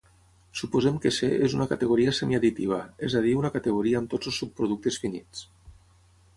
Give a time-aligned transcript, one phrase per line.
[0.61, 4.43] Suposem que C és una categoria semiadditiva, és a dir una categoria amb tots els
[4.45, 5.49] subproductes finits.